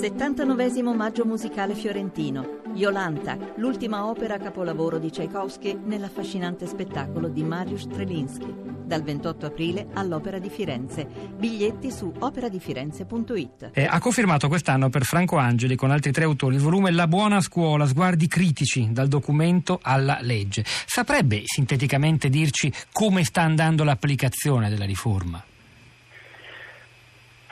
79 0.00 0.82
Maggio 0.94 1.26
musicale 1.26 1.74
fiorentino. 1.74 2.62
Iolanta, 2.72 3.36
l'ultima 3.56 4.06
opera 4.06 4.38
capolavoro 4.38 4.96
di 4.96 5.10
Tchaikovsky 5.10 5.78
nell'affascinante 5.84 6.66
spettacolo 6.66 7.28
di 7.28 7.42
Mariusz 7.42 7.82
Strelinski. 7.82 8.50
Dal 8.86 9.02
28 9.02 9.44
aprile 9.44 9.88
all'Opera 9.92 10.38
di 10.38 10.48
Firenze. 10.48 11.06
Biglietti 11.36 11.90
su 11.90 12.10
operadifirenze.it. 12.18 13.72
Eh, 13.74 13.84
ha 13.84 13.98
confermato 13.98 14.48
quest'anno 14.48 14.88
per 14.88 15.04
Franco 15.04 15.36
Angeli 15.36 15.76
con 15.76 15.90
altri 15.90 16.12
tre 16.12 16.24
autori 16.24 16.54
il 16.54 16.62
volume 16.62 16.90
La 16.92 17.06
buona 17.06 17.42
scuola, 17.42 17.84
sguardi 17.84 18.26
critici 18.26 18.88
dal 18.92 19.08
documento 19.08 19.80
alla 19.82 20.16
legge. 20.22 20.64
Saprebbe 20.64 21.42
sinteticamente 21.44 22.30
dirci 22.30 22.72
come 22.90 23.22
sta 23.22 23.42
andando 23.42 23.84
l'applicazione 23.84 24.70
della 24.70 24.86
riforma? 24.86 25.44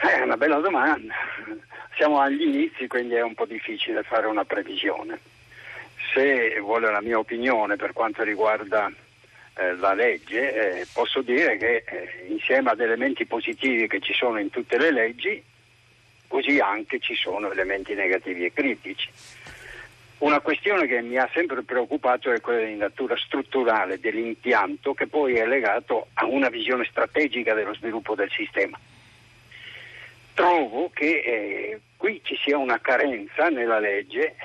Eh, 0.01 0.17
è 0.17 0.21
una 0.23 0.35
bella 0.35 0.59
domanda. 0.59 1.13
Siamo 1.99 2.21
agli 2.21 2.43
inizi, 2.43 2.87
quindi 2.87 3.15
è 3.15 3.21
un 3.21 3.33
po' 3.33 3.45
difficile 3.45 4.03
fare 4.03 4.25
una 4.25 4.45
previsione. 4.45 5.19
Se 6.13 6.57
vuole 6.61 6.89
la 6.89 7.01
mia 7.01 7.19
opinione 7.19 7.75
per 7.75 7.91
quanto 7.91 8.23
riguarda 8.23 8.89
eh, 9.55 9.75
la 9.75 9.93
legge, 9.93 10.79
eh, 10.79 10.87
posso 10.93 11.21
dire 11.21 11.57
che 11.57 11.83
eh, 11.85 12.25
insieme 12.29 12.69
ad 12.69 12.79
elementi 12.79 13.25
positivi 13.25 13.89
che 13.89 13.99
ci 13.99 14.13
sono 14.13 14.39
in 14.39 14.49
tutte 14.49 14.77
le 14.77 14.91
leggi, 14.91 15.43
così 16.29 16.59
anche 16.59 16.99
ci 16.99 17.15
sono 17.15 17.51
elementi 17.51 17.93
negativi 17.95 18.45
e 18.45 18.53
critici. 18.53 19.09
Una 20.19 20.39
questione 20.39 20.87
che 20.87 21.01
mi 21.01 21.17
ha 21.17 21.29
sempre 21.33 21.63
preoccupato 21.63 22.31
è 22.31 22.39
quella 22.39 22.65
di 22.65 22.75
natura 22.75 23.17
strutturale 23.17 23.99
dell'impianto 23.99 24.93
che 24.93 25.07
poi 25.07 25.35
è 25.35 25.45
legato 25.45 26.07
a 26.13 26.25
una 26.27 26.47
visione 26.47 26.85
strategica 26.89 27.53
dello 27.53 27.73
sviluppo 27.73 28.15
del 28.15 28.31
sistema 28.31 28.79
trovo 30.39 30.89
che 30.93 31.19
eh, 31.19 31.79
qui 31.97 32.21
ci 32.23 32.37
sia 32.41 32.57
una 32.57 32.79
carenza 32.79 33.49
nella 33.49 33.77
legge 33.77 34.35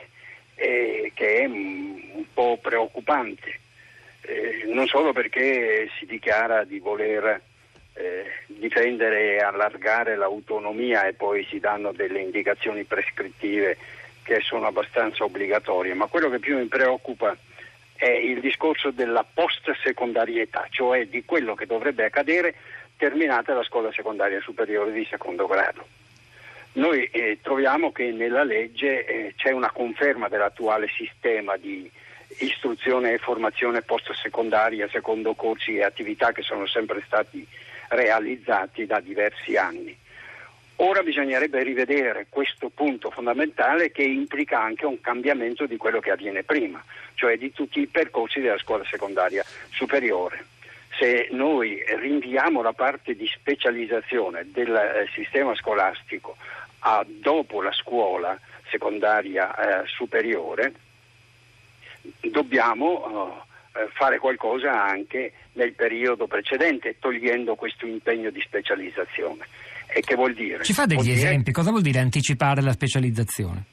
eh, 0.57 1.13
che 1.15 1.37
è 1.37 1.45
un 1.45 2.25
po' 2.35 2.59
preoccupante, 2.61 3.61
eh, 4.23 4.65
non 4.73 4.89
solo 4.89 5.13
perché 5.13 5.89
si 5.97 6.05
dichiara 6.05 6.65
di 6.65 6.81
voler 6.81 7.41
eh, 7.93 8.25
difendere 8.47 9.37
e 9.37 9.39
allargare 9.39 10.17
l'autonomia 10.17 11.07
e 11.07 11.13
poi 11.13 11.47
si 11.49 11.61
danno 11.61 11.93
delle 11.93 12.23
indicazioni 12.23 12.83
prescrittive 12.83 13.77
che 14.25 14.41
sono 14.41 14.67
abbastanza 14.67 15.23
obbligatorie, 15.23 15.95
ma 15.95 16.07
quello 16.07 16.29
che 16.29 16.41
più 16.41 16.59
mi 16.59 16.67
preoccupa 16.67 17.37
è 17.95 18.09
il 18.09 18.41
discorso 18.41 18.91
della 18.91 19.25
post-secondarietà, 19.33 20.67
cioè 20.71 21.07
di 21.07 21.25
quello 21.25 21.55
che 21.55 21.67
dovrebbe 21.67 22.05
accadere 22.05 22.57
terminata 22.97 23.55
la 23.55 23.63
scuola 23.63 23.93
secondaria 23.93 24.41
superiore 24.41 24.93
di 24.93 25.07
secondo 25.09 25.47
grado. 25.47 25.87
Noi 26.73 27.05
eh, 27.05 27.39
troviamo 27.41 27.93
che 27.93 28.11
nella 28.11 28.43
legge 28.43 29.05
eh, 29.05 29.35
c'è 29.37 29.51
una 29.53 29.71
conferma 29.71 30.29
dell'attuale 30.29 30.89
sistema 30.89 31.57
di 31.57 31.89
istruzione 32.39 33.13
e 33.13 33.19
formazione 33.19 33.83
post-secondaria 33.83 34.89
secondo 34.89 35.35
corsi 35.35 35.77
e 35.77 35.85
attività 35.85 36.33
che 36.33 36.43
sono 36.43 36.67
sempre 36.67 37.01
stati 37.07 37.47
realizzati 37.91 38.87
da 38.87 38.99
diversi 38.99 39.57
anni. 39.57 39.97
Ora 40.77 41.05
bisognerebbe 41.05 41.63
rivedere 41.63 42.27
questo 42.29 42.69
punto 42.75 43.11
fondamentale 43.11 43.93
che 43.93 44.03
implica 44.03 44.61
anche 44.61 44.85
un 44.85 45.01
cambiamento 45.01 45.67
di 45.67 45.77
quello 45.77 46.01
che 46.01 46.11
avviene 46.11 46.43
prima, 46.43 46.83
cioè 47.15 47.37
di 47.37 47.53
tutti 47.53 47.79
i 47.79 47.87
percorsi 47.87 48.41
della 48.41 48.59
scuola 48.59 48.85
secondaria 48.85 49.45
superiore 49.71 50.45
se 50.99 51.29
noi 51.33 51.83
rinviamo 52.01 52.63
la 52.63 52.73
parte 52.73 53.15
di 53.15 53.27
specializzazione 53.27 54.47
del 54.53 54.75
eh, 54.75 55.09
sistema 55.15 55.55
scolastico 55.55 56.37
a 56.81 57.05
dopo 57.07 57.63
la 57.63 57.73
scuola 57.73 58.39
secondaria 58.71 59.55
eh, 59.55 59.87
superiore, 59.87 60.73
dobbiamo 62.31 63.45
eh, 63.73 63.89
fare 63.93 64.19
qualcosa 64.19 64.85
anche 64.85 65.33
nel 65.53 65.73
periodo 65.73 66.27
precedente, 66.27 66.97
togliendo 66.99 67.55
questo 67.55 67.87
impegno 67.87 68.31
di 68.31 68.41
specializzazione. 68.41 69.47
E 69.87 70.01
che 70.01 70.15
vuol 70.15 70.35
dire? 70.35 70.65
Ci 70.65 70.73
fa 70.73 70.87
degli 70.87 70.99
vuol 70.99 71.09
esempi? 71.09 71.39
Dire... 71.39 71.53
Cosa 71.53 71.71
vuol 71.71 71.83
dire 71.83 72.01
anticipare 72.01 72.63
la 72.63 72.73
specializzazione? 72.73 73.65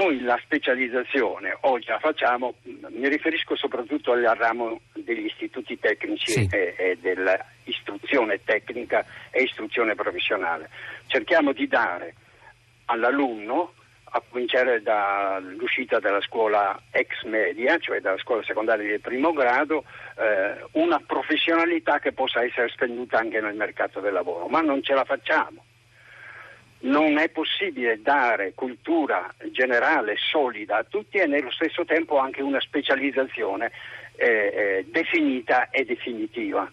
Noi 0.00 0.18
la 0.22 0.40
specializzazione 0.42 1.58
oggi 1.60 1.88
la 1.88 1.98
facciamo, 1.98 2.54
mi 2.62 3.06
riferisco 3.06 3.54
soprattutto 3.54 4.12
al 4.12 4.22
ramo 4.22 4.80
degli 4.94 5.26
istituti 5.26 5.78
tecnici 5.78 6.30
sì. 6.32 6.48
e, 6.50 6.74
e 6.78 6.98
dell'istruzione 6.98 8.40
tecnica 8.42 9.04
e 9.30 9.42
istruzione 9.42 9.94
professionale. 9.94 10.70
Cerchiamo 11.06 11.52
di 11.52 11.68
dare 11.68 12.14
all'alunno, 12.86 13.74
a 14.04 14.22
cominciare 14.26 14.80
dall'uscita 14.80 15.98
dalla 15.98 16.22
scuola 16.22 16.80
ex 16.92 17.24
media, 17.24 17.76
cioè 17.76 18.00
dalla 18.00 18.16
scuola 18.16 18.42
secondaria 18.42 18.90
di 18.90 18.98
primo 19.00 19.34
grado, 19.34 19.84
eh, 20.16 20.64
una 20.80 20.98
professionalità 21.06 21.98
che 21.98 22.12
possa 22.12 22.42
essere 22.42 22.70
spenduta 22.70 23.18
anche 23.18 23.38
nel 23.42 23.54
mercato 23.54 24.00
del 24.00 24.14
lavoro, 24.14 24.46
ma 24.46 24.62
non 24.62 24.82
ce 24.82 24.94
la 24.94 25.04
facciamo 25.04 25.62
non 26.80 27.18
è 27.18 27.28
possibile 27.28 28.00
dare 28.00 28.52
cultura 28.54 29.32
generale 29.50 30.16
solida 30.16 30.78
a 30.78 30.84
tutti 30.84 31.18
e 31.18 31.26
nello 31.26 31.50
stesso 31.50 31.84
tempo 31.84 32.18
anche 32.18 32.40
una 32.40 32.60
specializzazione 32.60 33.70
eh, 34.16 34.26
eh, 34.26 34.86
definita 34.88 35.68
e 35.70 35.84
definitiva. 35.84 36.70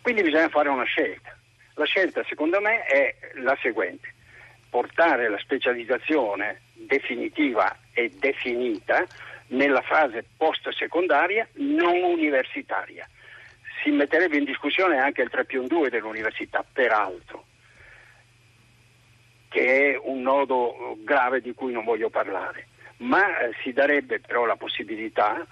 Quindi 0.00 0.22
bisogna 0.22 0.48
fare 0.48 0.68
una 0.68 0.84
scelta. 0.84 1.36
La 1.74 1.84
scelta 1.84 2.22
secondo 2.28 2.60
me 2.60 2.84
è 2.84 3.14
la 3.34 3.56
seguente, 3.60 4.14
portare 4.70 5.28
la 5.28 5.38
specializzazione 5.38 6.60
definitiva 6.74 7.76
e 7.92 8.12
definita 8.18 9.04
nella 9.48 9.82
fase 9.82 10.24
post-secondaria 10.36 11.46
non 11.54 12.02
universitaria. 12.02 13.08
Si 13.82 13.90
metterebbe 13.90 14.38
in 14.38 14.44
discussione 14.44 14.98
anche 14.98 15.20
il 15.20 15.28
3 15.28 15.44
più 15.44 15.66
2 15.66 15.90
dell'università, 15.90 16.64
peraltro 16.70 17.44
un 20.04 20.22
nodo 20.22 20.96
grave 21.00 21.40
di 21.40 21.54
cui 21.54 21.72
non 21.72 21.84
voglio 21.84 22.10
parlare, 22.10 22.68
ma 22.98 23.38
eh, 23.38 23.52
si 23.62 23.72
darebbe 23.72 24.20
però 24.20 24.44
la 24.44 24.56
possibilità 24.56 25.46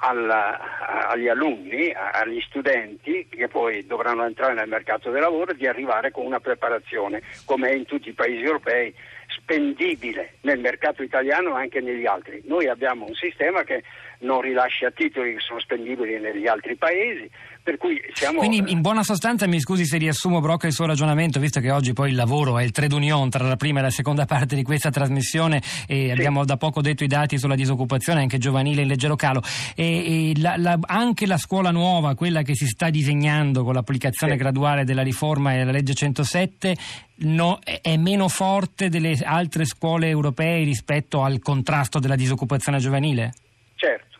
alla, 0.00 1.08
agli 1.08 1.28
alunni, 1.28 1.92
agli 1.92 2.40
studenti 2.40 3.26
che 3.28 3.48
poi 3.48 3.86
dovranno 3.86 4.24
entrare 4.24 4.54
nel 4.54 4.68
mercato 4.68 5.10
del 5.10 5.22
lavoro 5.22 5.52
di 5.52 5.66
arrivare 5.66 6.10
con 6.10 6.24
una 6.24 6.40
preparazione, 6.40 7.22
come 7.44 7.70
è 7.70 7.74
in 7.74 7.84
tutti 7.84 8.08
i 8.10 8.14
paesi 8.14 8.42
europei, 8.42 8.94
spendibile 9.28 10.34
nel 10.42 10.58
mercato 10.58 11.02
italiano 11.02 11.56
e 11.56 11.62
anche 11.62 11.80
negli 11.80 12.06
altri. 12.06 12.42
Noi 12.46 12.68
abbiamo 12.68 13.06
un 13.06 13.14
sistema 13.14 13.62
che 13.62 13.82
non 14.20 14.40
rilascia 14.40 14.90
titoli 14.90 15.34
che 15.34 15.40
sono 15.40 15.60
spendibili 15.60 16.18
negli 16.18 16.46
altri 16.46 16.76
paesi, 16.76 17.28
per 17.68 17.76
cui 17.76 18.00
siamo... 18.14 18.38
Quindi 18.38 18.72
in 18.72 18.80
buona 18.80 19.02
sostanza 19.02 19.46
mi 19.46 19.60
scusi 19.60 19.84
se 19.84 19.98
riassumo 19.98 20.40
Brocca 20.40 20.66
il 20.66 20.72
suo 20.72 20.86
ragionamento, 20.86 21.38
visto 21.38 21.60
che 21.60 21.70
oggi 21.70 21.92
poi 21.92 22.08
il 22.08 22.16
lavoro 22.16 22.58
è 22.58 22.62
il 22.62 22.70
trade 22.70 22.94
union 22.94 23.28
tra 23.28 23.46
la 23.46 23.56
prima 23.56 23.80
e 23.80 23.82
la 23.82 23.90
seconda 23.90 24.24
parte 24.24 24.54
di 24.54 24.62
questa 24.62 24.88
trasmissione 24.88 25.60
e 25.86 26.06
sì. 26.06 26.10
abbiamo 26.10 26.46
da 26.46 26.56
poco 26.56 26.80
detto 26.80 27.04
i 27.04 27.08
dati 27.08 27.36
sulla 27.36 27.54
disoccupazione 27.54 28.20
anche 28.20 28.38
giovanile 28.38 28.80
in 28.80 28.88
leggero 28.88 29.16
calo 29.16 29.42
e, 29.76 30.30
e 30.30 30.40
la, 30.40 30.56
la, 30.56 30.78
anche 30.80 31.26
la 31.26 31.36
scuola 31.36 31.70
nuova, 31.70 32.14
quella 32.14 32.40
che 32.40 32.54
si 32.54 32.64
sta 32.64 32.88
disegnando 32.88 33.64
con 33.64 33.74
l'applicazione 33.74 34.32
sì. 34.32 34.38
graduale 34.38 34.84
della 34.84 35.02
riforma 35.02 35.52
e 35.52 35.58
della 35.58 35.72
legge 35.72 35.92
107 35.92 36.74
no, 37.16 37.58
è 37.60 37.96
meno 37.98 38.28
forte 38.28 38.88
delle 38.88 39.14
altre 39.22 39.66
scuole 39.66 40.08
europee 40.08 40.64
rispetto 40.64 41.22
al 41.22 41.38
contrasto 41.40 41.98
della 41.98 42.16
disoccupazione 42.16 42.78
giovanile? 42.78 43.34
Certo, 43.74 44.18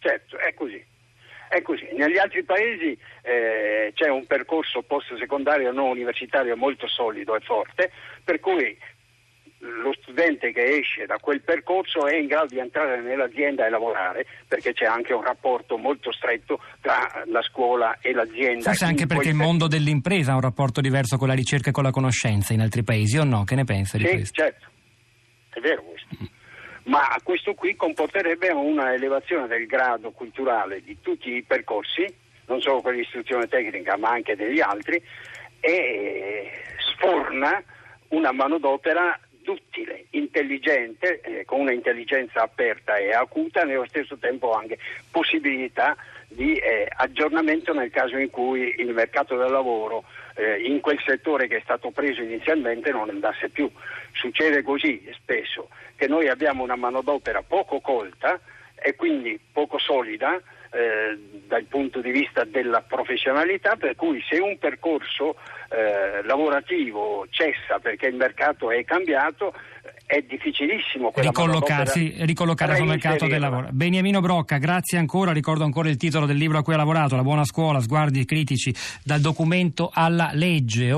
certo, 0.00 0.36
è 0.36 0.52
così. 0.52 0.96
È 1.48 1.62
così. 1.62 1.88
Negli 1.96 2.18
altri 2.18 2.44
paesi 2.44 2.96
eh, 3.22 3.92
c'è 3.94 4.08
un 4.08 4.26
percorso 4.26 4.82
post-secondario 4.82 5.72
non 5.72 5.88
universitario 5.88 6.56
molto 6.56 6.86
solido 6.86 7.34
e 7.34 7.40
forte, 7.40 7.90
per 8.22 8.38
cui 8.40 8.76
lo 9.60 9.92
studente 10.00 10.52
che 10.52 10.62
esce 10.78 11.06
da 11.06 11.16
quel 11.18 11.42
percorso 11.42 12.06
è 12.06 12.16
in 12.16 12.26
grado 12.26 12.46
di 12.46 12.58
entrare 12.58 13.00
nell'azienda 13.00 13.66
e 13.66 13.70
lavorare 13.70 14.24
perché 14.46 14.72
c'è 14.72 14.84
anche 14.84 15.12
un 15.12 15.22
rapporto 15.22 15.76
molto 15.76 16.12
stretto 16.12 16.60
tra 16.80 17.24
la 17.26 17.42
scuola 17.42 17.98
e 18.00 18.12
l'azienda. 18.12 18.62
Forse 18.62 18.84
anche 18.84 19.06
perché 19.06 19.30
il 19.30 19.34
mondo 19.34 19.66
dell'impresa 19.66 20.32
ha 20.32 20.34
un 20.36 20.42
rapporto 20.42 20.80
diverso 20.80 21.16
con 21.16 21.28
la 21.28 21.34
ricerca 21.34 21.70
e 21.70 21.72
con 21.72 21.82
la 21.82 21.90
conoscenza 21.90 22.52
in 22.52 22.60
altri 22.60 22.84
paesi 22.84 23.18
o 23.18 23.24
no? 23.24 23.44
Che 23.44 23.56
ne 23.56 23.64
pensa 23.64 23.96
di 23.96 24.04
sì, 24.04 24.10
questo? 24.10 24.42
certo, 24.42 24.66
è 25.50 25.60
vero 25.60 25.82
questo. 25.82 26.36
Ma 26.88 27.20
questo 27.22 27.52
qui 27.52 27.76
comporterebbe 27.76 28.48
una 28.48 28.94
elevazione 28.94 29.46
del 29.46 29.66
grado 29.66 30.10
culturale 30.10 30.82
di 30.82 30.96
tutti 31.02 31.34
i 31.34 31.42
percorsi, 31.42 32.06
non 32.46 32.62
solo 32.62 32.80
quelli 32.80 32.98
di 32.98 33.02
istruzione 33.02 33.46
tecnica 33.46 33.98
ma 33.98 34.08
anche 34.08 34.34
degli 34.34 34.60
altri, 34.60 35.02
e 35.60 36.50
sforna 36.78 37.62
una 38.08 38.32
manodopera 38.32 39.18
duttile, 39.42 40.06
intelligente, 40.10 41.20
eh, 41.20 41.44
con 41.44 41.60
un'intelligenza 41.60 42.40
aperta 42.40 42.96
e 42.96 43.12
acuta, 43.12 43.64
nello 43.64 43.86
stesso 43.86 44.16
tempo 44.16 44.52
anche 44.52 44.78
possibilità 45.10 45.94
di 46.26 46.56
eh, 46.56 46.88
aggiornamento 46.90 47.74
nel 47.74 47.90
caso 47.90 48.16
in 48.16 48.30
cui 48.30 48.74
il 48.78 48.94
mercato 48.94 49.36
del 49.36 49.50
lavoro 49.50 50.04
eh, 50.38 50.62
in 50.62 50.80
quel 50.80 51.00
settore 51.04 51.48
che 51.48 51.56
è 51.56 51.60
stato 51.62 51.90
preso 51.90 52.22
inizialmente 52.22 52.92
non 52.92 53.10
andasse 53.10 53.48
più. 53.48 53.70
Succede 54.12 54.62
così 54.62 55.06
spesso 55.14 55.68
che 55.96 56.06
noi 56.06 56.28
abbiamo 56.28 56.62
una 56.62 56.76
manodopera 56.76 57.42
poco 57.42 57.80
colta 57.80 58.40
e 58.76 58.94
quindi 58.94 59.38
poco 59.52 59.78
solida 59.78 60.40
eh, 60.70 61.18
dal 61.46 61.64
punto 61.64 62.00
di 62.00 62.12
vista 62.12 62.44
della 62.44 62.82
professionalità, 62.82 63.74
per 63.76 63.96
cui 63.96 64.22
se 64.28 64.38
un 64.38 64.58
percorso 64.58 65.36
eh, 65.70 66.22
lavorativo 66.22 67.26
cessa 67.30 67.78
perché 67.80 68.06
il 68.06 68.14
mercato 68.14 68.70
è 68.70 68.84
cambiato, 68.84 69.54
è 70.08 70.24
difficilissimo 70.26 71.12
ricollocarsi, 71.14 72.14
ricollocare 72.20 72.76
sul 72.76 72.86
mercato 72.86 73.26
del 73.26 73.38
lavoro. 73.38 73.68
Beniamino 73.70 74.22
Brocca, 74.22 74.56
grazie 74.56 74.96
ancora, 74.96 75.32
ricordo 75.32 75.64
ancora 75.64 75.90
il 75.90 75.98
titolo 75.98 76.24
del 76.24 76.38
libro 76.38 76.56
a 76.56 76.62
cui 76.62 76.72
ha 76.72 76.78
lavorato, 76.78 77.14
La 77.14 77.22
buona 77.22 77.44
scuola, 77.44 77.78
sguardi 77.78 78.24
critici 78.24 78.74
dal 79.04 79.20
documento 79.20 79.90
alla 79.92 80.30
legge. 80.32 80.92